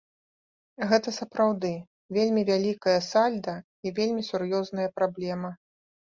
[0.91, 1.71] Гэта сапраўды
[2.17, 3.55] вельмі вялікае сальда
[3.85, 5.55] і вельмі сур'ёзная праблема.